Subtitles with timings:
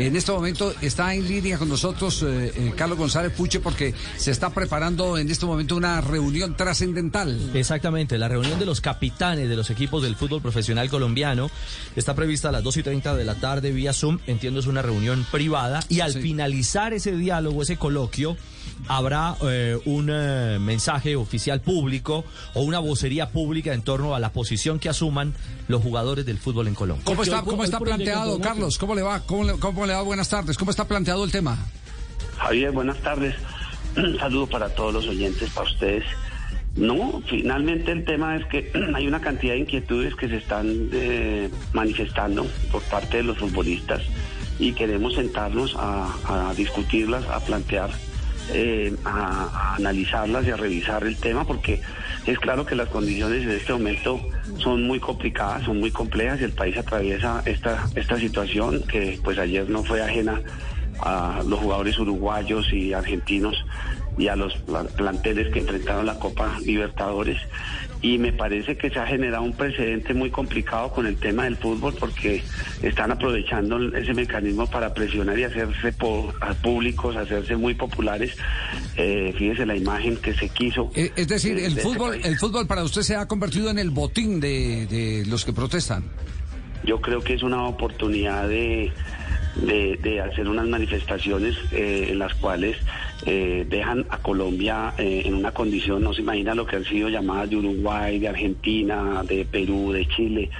[0.00, 4.30] En este momento está en línea con nosotros eh, eh, Carlos González Puche porque se
[4.30, 7.50] está preparando en este momento una reunión trascendental.
[7.52, 11.50] Exactamente, la reunión de los capitanes de los equipos del fútbol profesional colombiano
[11.96, 14.20] está prevista a las 2 y 30 de la tarde vía Zoom.
[14.26, 18.38] Entiendo es una reunión privada y al finalizar ese diálogo, ese coloquio,
[18.88, 22.24] habrá eh, un eh, mensaje oficial público
[22.54, 25.34] o una vocería pública en torno a la posición que asuman
[25.68, 27.04] los jugadores del fútbol en Colombia.
[27.04, 28.78] ¿Cómo está, cómo está planteado, Carlos?
[28.78, 29.20] ¿Cómo le va?
[29.20, 30.02] ¿Cómo le, ¿Cómo le va?
[30.02, 30.58] Buenas tardes.
[30.58, 31.58] ¿Cómo está planteado el tema?
[32.38, 33.34] Javier, buenas tardes.
[33.96, 36.04] Un saludo para todos los oyentes, para ustedes.
[36.76, 41.48] No, finalmente el tema es que hay una cantidad de inquietudes que se están eh,
[41.72, 44.02] manifestando por parte de los futbolistas
[44.58, 47.90] y queremos sentarnos a, a discutirlas, a plantear
[48.52, 51.80] eh, a, analizarlas y a revisar el tema porque
[52.26, 54.20] es claro que las condiciones en este momento
[54.58, 59.38] son muy complicadas, son muy complejas y el país atraviesa esta, esta situación que pues
[59.38, 60.40] ayer no fue ajena
[61.00, 63.64] a los jugadores uruguayos y argentinos
[64.20, 64.54] y a los
[64.96, 67.38] planteles que enfrentaron la Copa Libertadores
[68.02, 71.56] y me parece que se ha generado un precedente muy complicado con el tema del
[71.56, 72.42] fútbol porque
[72.82, 75.92] están aprovechando ese mecanismo para presionar y hacerse
[76.62, 78.36] públicos, hacerse muy populares.
[78.96, 80.90] Eh, fíjese la imagen que se quiso.
[80.94, 84.40] Eh, es decir, el fútbol, el fútbol para usted se ha convertido en el botín
[84.40, 86.04] de, de los que protestan.
[86.84, 88.90] Yo creo que es una oportunidad de
[89.56, 92.76] de, hacer unas manifestaciones eh, en las cuales
[93.26, 97.08] eh, dejan a Colombia eh, en una condición, no se imagina lo que han sido
[97.08, 100.50] llamadas de Uruguay, de Argentina, de Perú, de Chile,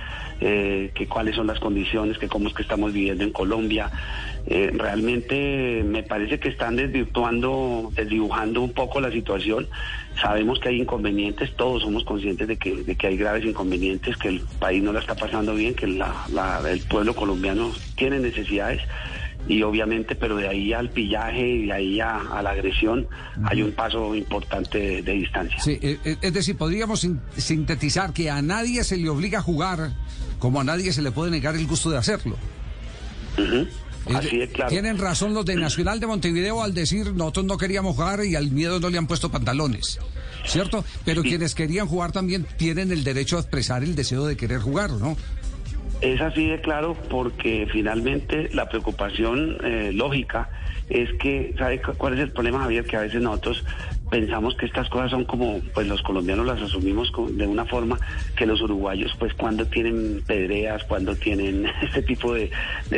[0.41, 3.91] que cuáles son las condiciones, que cómo es que estamos viviendo en Colombia.
[4.47, 9.69] realmente me parece que están desvirtuando, desdibujando un poco la situación.
[10.19, 14.29] Sabemos que hay inconvenientes, todos somos conscientes de que, de que hay graves inconvenientes, que
[14.29, 16.01] el país no la está pasando bien, que el
[16.89, 18.81] pueblo colombiano tiene necesidades
[19.49, 23.07] y obviamente, pero de ahí al pillaje y de ahí a, la agresión
[23.45, 25.59] hay un paso importante de, distancia.
[25.59, 27.07] Sí, eh, eh, es decir, podríamos
[27.37, 29.93] sintetizar que a nadie se le obliga a jugar
[30.39, 32.37] como a nadie se le puede negar el gusto de hacerlo.
[34.15, 34.71] Así es, claro.
[34.71, 38.51] Tienen razón los de Nacional de Montevideo al decir nosotros no queríamos jugar y al
[38.51, 39.99] miedo no le han puesto pantalones,
[40.47, 40.85] ¿cierto?
[41.05, 44.91] Pero quienes querían jugar también tienen el derecho a expresar el deseo de querer jugar,
[44.93, 45.17] ¿no?
[46.01, 50.49] Es así de claro porque finalmente la preocupación eh, lógica
[50.89, 52.85] es que, ¿sabe cuál es el problema, Javier?
[52.85, 53.65] Que a veces nosotros
[54.11, 57.97] pensamos que estas cosas son como, pues los colombianos las asumimos de una forma
[58.35, 62.51] que los uruguayos, pues cuando tienen pedreas, cuando tienen este tipo de,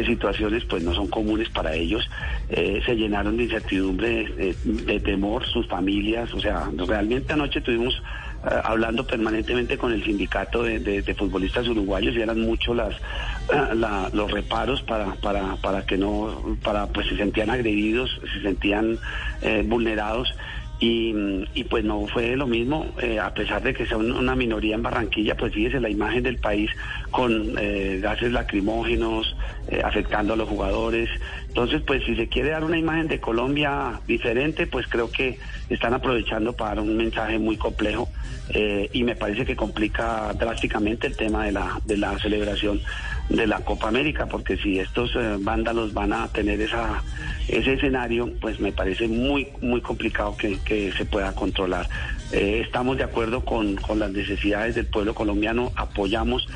[0.07, 2.09] situaciones, pues no son comunes para ellos.
[2.49, 7.95] Eh, se llenaron de incertidumbre, de, de temor, sus familias, o sea, realmente anoche tuvimos
[7.95, 8.01] eh,
[8.45, 12.95] hablando permanentemente con el sindicato de, futbolistas uruguayos y eran muchos las,
[13.53, 18.99] eh, los reparos para, para, para que no, para pues se sentían agredidos, se sentían
[19.43, 20.35] eh, vulnerados.
[20.81, 21.15] Y,
[21.55, 22.93] y, pues no fue lo mismo,
[23.23, 26.73] a pesar de que sea una minoría en Barranquilla, pues fíjese la imagen del país
[27.13, 27.55] con
[28.01, 29.37] gases lacrimógenos,
[29.85, 31.09] afectando a los jugadores.
[31.53, 35.93] Entonces, pues si se quiere dar una imagen de Colombia diferente, pues creo que están
[35.93, 38.09] aprovechando para un mensaje muy complejo
[38.49, 42.81] eh, y me parece que complica drásticamente el tema de la, de la celebración
[43.29, 47.03] de la Copa América, porque si estos eh, vándalos van a tener esa,
[47.49, 50.59] ese escenario, pues me parece muy, muy complicado que,
[50.97, 51.89] se pueda controlar.
[52.33, 56.47] Eh, estamos de acuerdo con, con, las necesidades del pueblo colombiano, apoyamos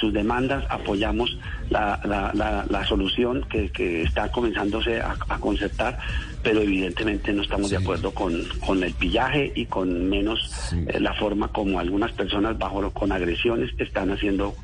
[0.00, 1.36] sus demandas, apoyamos
[1.68, 5.98] la, la, la, solución que, que, está comenzándose a, a concertar
[6.44, 10.38] pero evidentemente no estamos de acuerdo con, con, el pillaje y con menos
[10.72, 14.54] eh, la forma como algunas personas bajo con agresiones están haciendo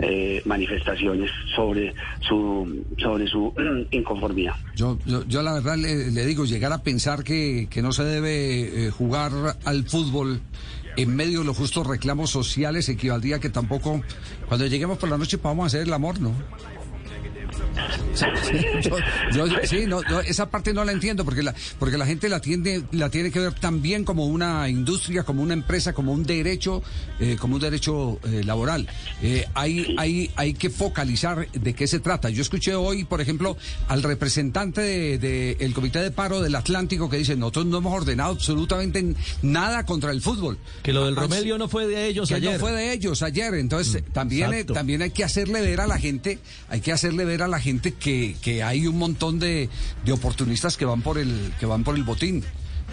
[0.00, 3.54] eh, manifestaciones sobre su sobre su
[3.90, 4.52] inconformidad.
[4.76, 8.90] Yo, yo, la verdad le, digo, llegar a pensar que, que no se debe eh,
[8.90, 9.32] jugar
[9.64, 10.40] al fútbol
[10.96, 14.02] en medio de los justos reclamos sociales equivaldría que tampoco
[14.46, 16.34] cuando lleguemos por la noche vamos a hacer el amor, ¿no?
[19.64, 23.08] Sí, no, esa parte no la entiendo porque la, porque la gente la tiene, la
[23.10, 26.82] tiene que ver también como una industria, como una empresa, como un derecho,
[27.18, 28.88] eh, como un derecho eh, laboral.
[29.22, 32.30] Eh, hay, hay, hay que focalizar de qué se trata.
[32.30, 33.56] Yo escuché hoy, por ejemplo,
[33.88, 38.32] al representante del de, Comité de Paro del Atlántico que dice, nosotros no hemos ordenado
[38.32, 40.58] absolutamente nada contra el fútbol.
[40.82, 42.54] Que lo del Romelio no fue de ellos ayer.
[42.54, 43.54] no fue de ellos ayer.
[43.54, 47.42] Entonces, mm, también, también hay que hacerle ver a la gente, hay que hacerle ver
[47.42, 49.68] a la gente que, que hay un montón de,
[50.04, 52.44] de, oportunistas que van por el que van por el botín.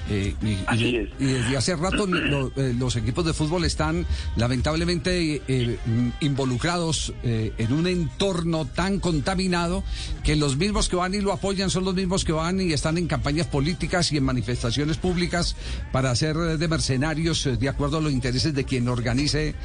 [0.09, 4.06] Eh, y, desde hace rato eh, los equipos de fútbol están
[4.38, 5.77] lamentablemente eh,
[6.21, 9.83] involucrados en un entorno tan contaminado
[10.24, 12.98] que los mismos que van y lo apoyan son los mismos que van y están
[12.98, 15.56] en campañas políticas y en manifestaciones públicas
[15.92, 19.56] para hacer de mercenarios de acuerdo a los intereses de quien organice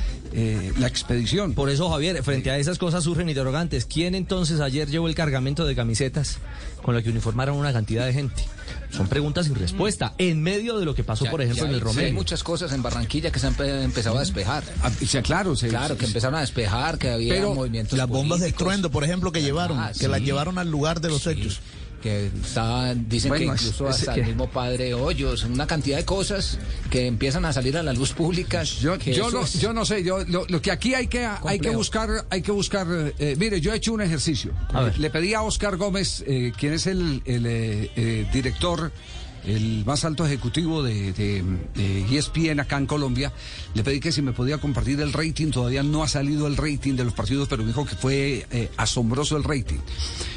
[0.78, 1.54] la expedición.
[1.54, 3.84] Por eso, Javier, frente a esas cosas surgen interrogantes.
[3.84, 6.38] ¿Quién entonces ayer llevó el cargamento de camisetas
[6.82, 8.42] con lo que uniformaron una cantidad de gente?
[8.92, 12.06] Son preguntas sin respuesta, en medio de lo que pasó, por ejemplo, en el Romero.
[12.06, 14.62] hay muchas cosas en Barranquilla que se han empezado a despejar.
[14.82, 14.90] Ah,
[15.22, 19.04] claro, claro, que empezaron a despejar, que había Pero movimientos Las bombas de estruendo, por
[19.04, 21.60] ejemplo, que llevaron, ah, que las llevaron al lugar de los hechos
[22.02, 26.58] que estaban, dicen que incluso hasta el mismo padre Hoyos, una cantidad de cosas
[26.90, 28.64] que empiezan a salir a la luz pública.
[28.64, 32.26] Yo, yo, no, yo no sé, yo, lo, que aquí hay que, hay que buscar,
[32.28, 32.86] hay que buscar,
[33.18, 34.52] eh, mire, yo he hecho un ejercicio.
[34.98, 38.92] Le pedí a Oscar Gómez, eh, quien es el, el eh, director
[39.44, 41.42] el más alto ejecutivo de, de,
[42.10, 43.32] ESPN acá en Colombia,
[43.74, 46.94] le pedí que si me podía compartir el rating, todavía no ha salido el rating
[46.94, 49.78] de los partidos, pero me dijo que fue eh, asombroso el rating.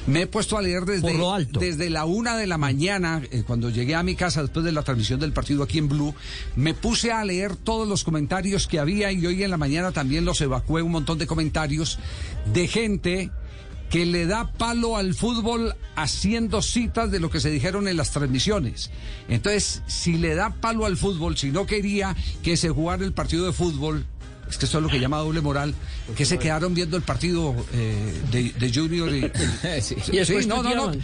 [0.07, 1.13] Me he puesto a leer desde,
[1.59, 4.83] desde la una de la mañana, eh, cuando llegué a mi casa después de la
[4.83, 6.15] transmisión del partido aquí en Blue,
[6.55, 10.25] me puse a leer todos los comentarios que había y hoy en la mañana también
[10.25, 11.99] los evacué un montón de comentarios
[12.53, 13.31] de gente
[13.89, 18.11] que le da palo al fútbol haciendo citas de lo que se dijeron en las
[18.11, 18.91] transmisiones.
[19.29, 23.45] Entonces, si le da palo al fútbol, si no quería que se jugara el partido
[23.45, 24.05] de fútbol,
[24.49, 25.73] es que esto es lo que llama doble moral,
[26.15, 29.21] que se quedaron viendo el partido eh, de, Junior y,
[29.81, 29.95] sí,
[30.47, 30.99] no, no, no,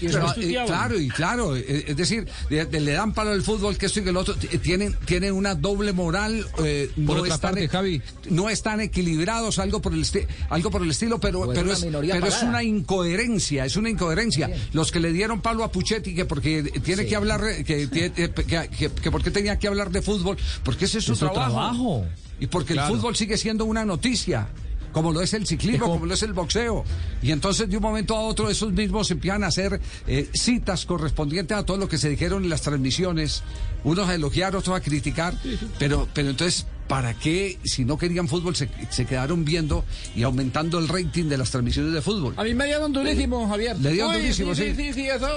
[0.65, 4.09] claro y claro, eh, es decir, le dan para el fútbol que esto y que
[4.09, 8.01] el otro, tienen, tienen una doble moral, eh, no, están, Javi.
[8.29, 10.05] no están equilibrados, algo por el
[10.49, 14.49] algo por el estilo, pero, pero, es, pero es una incoherencia, es una incoherencia.
[14.73, 19.31] Los que le dieron palo a Puchetti que porque tiene que hablar, que, que, porque
[19.31, 22.05] tenía que hablar de fútbol, porque ese es su trabajo
[22.41, 24.49] y porque el fútbol sigue siendo una noticia
[24.91, 26.83] como lo es el ciclismo, como lo es el boxeo.
[27.21, 31.57] Y entonces de un momento a otro esos mismos empiezan a hacer eh, citas correspondientes
[31.57, 33.43] a todo lo que se dijeron en las transmisiones,
[33.83, 35.33] unos a elogiar, otros a criticar,
[35.79, 38.67] pero, pero entonces, ¿para qué si no querían fútbol se,
[39.05, 39.85] quedaron viendo
[40.15, 42.33] y aumentando el rating de las transmisiones de fútbol?
[42.37, 43.77] A mí me dieron durísimo, Javier.
[43.79, 44.73] Le dieron durísimo, sí.
[44.75, 45.27] Sí, sí, eso,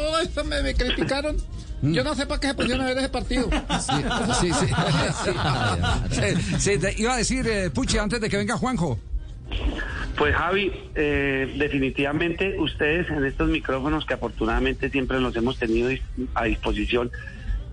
[0.45, 1.37] me criticaron.
[1.83, 3.51] Yo no sé para qué se pusieron a ver ese partido.
[3.81, 4.03] Sí,
[4.41, 4.53] sí,
[6.59, 6.93] sí.
[7.03, 8.99] iba a decir, eh, Puchi, antes de que venga Juanjo.
[10.17, 15.91] Pues Javi, eh, definitivamente ustedes en estos micrófonos que afortunadamente siempre los hemos tenido
[16.35, 17.11] a disposición,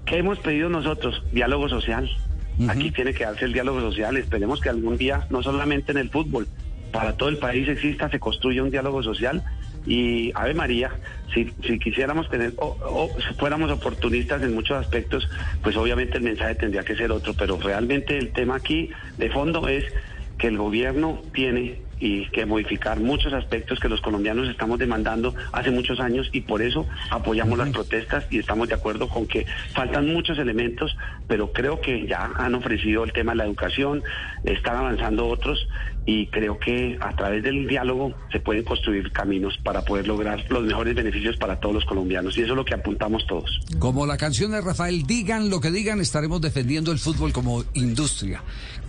[0.06, 1.24] ¿qué hemos pedido nosotros?
[1.32, 2.10] Diálogo social.
[2.68, 4.18] Aquí tiene que darse el diálogo social.
[4.18, 6.48] Esperemos que algún día, no solamente en el fútbol,
[6.92, 9.44] para todo el país exista, se construya un diálogo social
[9.86, 10.92] y Ave María,
[11.34, 15.28] si, si quisiéramos tener o, fuéramos oportunistas en muchos aspectos,
[15.64, 19.68] pues obviamente el mensaje tendría que ser otro, pero realmente el tema aquí de fondo
[19.68, 19.86] es
[20.38, 25.72] que el gobierno tiene y que modificar muchos aspectos que los colombianos estamos demandando hace
[25.72, 30.12] muchos años y por eso apoyamos las protestas y estamos de acuerdo con que faltan
[30.12, 34.04] muchos elementos, pero creo que ya han ofrecido el tema de la educación,
[34.44, 35.68] están avanzando otros
[36.06, 40.64] y creo que a través del diálogo se pueden construir caminos para poder lograr los
[40.64, 43.60] mejores beneficios para todos los colombianos y eso es lo que apuntamos todos.
[43.78, 48.44] Como la canción de Rafael, digan lo que digan, estaremos defendiendo el fútbol como industria.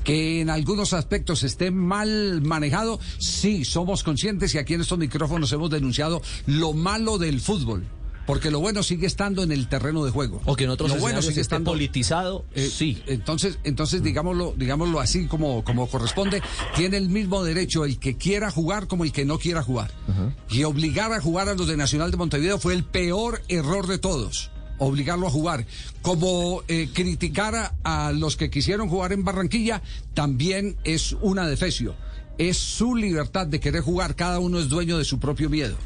[0.05, 5.53] Que en algunos aspectos esté mal manejado, sí, somos conscientes y aquí en estos micrófonos
[5.53, 7.85] hemos denunciado lo malo del fútbol.
[8.27, 10.41] Porque lo bueno sigue estando en el terreno de juego.
[10.45, 12.45] O que en otros lo bueno sigue estando politizado.
[12.55, 13.03] Eh, sí.
[13.07, 16.41] Entonces, entonces digámoslo, digámoslo así como, como corresponde,
[16.77, 19.91] tiene el mismo derecho el que quiera jugar como el que no quiera jugar.
[20.51, 23.99] Y obligar a jugar a los de Nacional de Montevideo fue el peor error de
[23.99, 25.65] todos obligarlo a jugar.
[26.01, 29.83] Como eh, criticar a, los que quisieron jugar en Barranquilla
[30.15, 31.95] también es una defecio.
[32.49, 35.77] Es su libertad de querer jugar, cada uno es dueño de su propio miedo.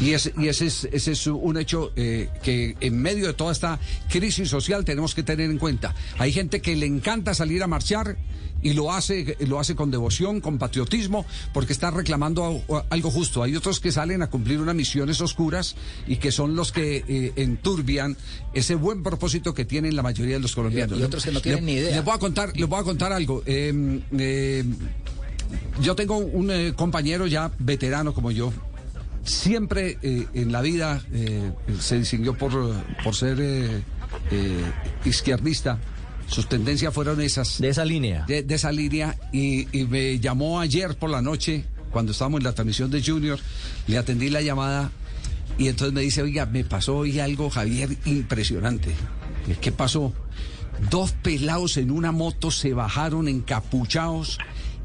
[0.00, 3.52] Y, ese, y ese, es, ese es un hecho eh, que en medio de toda
[3.52, 3.78] esta
[4.10, 5.94] crisis social tenemos que tener en cuenta.
[6.18, 8.16] Hay gente que le encanta salir a marchar
[8.62, 13.42] y lo hace, lo hace con devoción, con patriotismo, porque está reclamando algo justo.
[13.42, 15.76] Hay otros que salen a cumplir unas misiones oscuras
[16.06, 18.16] y que son los que eh, enturbian
[18.54, 20.98] ese buen propósito que tienen la mayoría de los colombianos.
[20.98, 21.96] Y otros que no tienen ni idea.
[21.96, 23.42] Les voy a contar, les voy a contar algo.
[23.46, 24.74] Em, em,
[25.80, 28.52] yo tengo un eh, compañero ya veterano como yo,
[29.26, 32.52] siempre eh, en la vida eh, se distinguió por,
[33.02, 33.82] por ser eh,
[35.04, 35.78] izquierdista.
[36.28, 37.60] Sus tendencias fueron esas.
[37.60, 38.24] De esa línea.
[38.26, 39.16] De, esa línea.
[39.32, 43.38] Y, me llamó ayer por la noche, cuando estábamos en la transmisión de Junior,
[43.86, 44.90] le atendí la llamada
[45.58, 48.92] y entonces me dice, oiga, me pasó hoy algo, Javier, impresionante.
[49.60, 50.12] ¿Qué pasó?
[50.90, 54.38] Dos pelados en una moto se bajaron encapuchados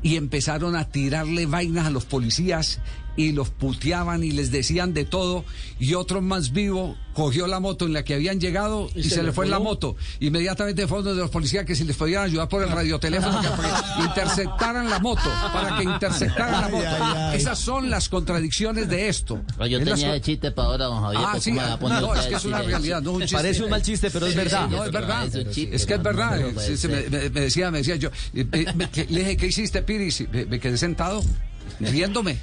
[0.04, 2.80] y empezaron a tirarle vainas a los policías
[3.16, 5.44] y los puteaban y les decían de todo
[5.80, 9.34] y otro más vivo cogió la moto en la que habían llegado y, se, le
[9.34, 9.96] fue en la moto.
[10.20, 13.96] Inmediatamente fue uno de los policías que si les podían ayudar por el radioteléfono para
[13.98, 17.36] que interceptaran la moto, para que interceptaran la moto.
[17.36, 19.42] Esas son las contradicciones de esto.
[19.70, 21.24] yo tenía el chiste para ahora, don Javier.
[21.26, 23.36] Ah, sí, no, es que es una realidad, no un chiste.
[23.36, 24.70] Parece un mal chiste, pero es verdad.
[24.70, 25.36] no, es verdad.
[25.36, 26.40] Es, que es verdad.
[26.40, 30.26] me, decía, me decía yo, le dije, ¿qué hiciste, Piris?
[30.32, 31.22] Me quedé sentado
[31.80, 32.38] riéndome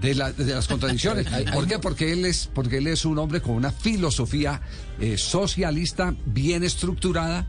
[0.00, 1.26] de, las contradicciones.
[1.52, 1.78] ¿Por qué?
[1.78, 4.60] Porque él es, porque él es un hombre con una filosofía
[5.00, 7.46] eh, socialista bien estructurada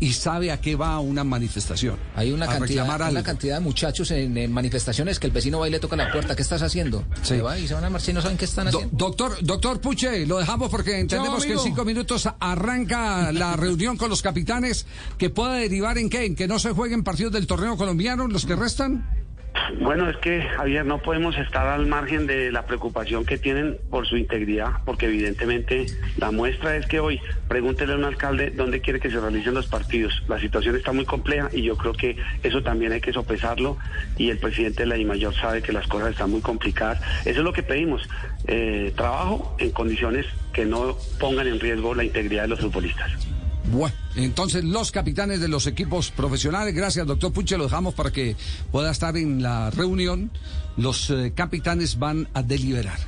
[0.00, 1.96] y sabe a qué va una manifestación.
[2.14, 5.78] Hay una, cantidad, una cantidad de muchachos en, manifestaciones que el vecino va y le
[5.78, 6.34] toca la puerta.
[6.34, 7.04] ¿Qué estás haciendo?
[7.22, 8.90] Se va y se van a marchar y no saben qué están haciendo.
[8.92, 14.10] doctor, doctor Puche, lo dejamos porque entendemos que en cinco minutos arranca la reunión con
[14.10, 14.86] los capitanes
[15.16, 18.44] que pueda derivar en qué, en que no se jueguen partidos del torneo colombiano los
[18.46, 19.23] que restan.
[19.80, 24.06] Bueno, es que, Javier, no podemos estar al margen de la preocupación que tienen por
[24.06, 29.00] su integridad, porque evidentemente la muestra es que hoy pregúntele a un alcalde dónde quiere
[29.00, 30.22] que se realicen los partidos.
[30.28, 33.76] La situación está muy compleja y yo creo que eso también hay que sopesarlo
[34.18, 37.00] y el presidente de la I-Mayor sabe que las cosas están muy complicadas.
[37.20, 38.08] Eso es lo que pedimos,
[38.46, 43.33] eh, trabajo en condiciones que no pongan en riesgo la integridad de los futbolistas.
[43.72, 48.36] Bueno, entonces los capitanes de los equipos profesionales, gracias doctor Puche, lo dejamos para que
[48.70, 50.30] pueda estar en la reunión.
[50.76, 52.98] Los eh, capitanes van a deliberar.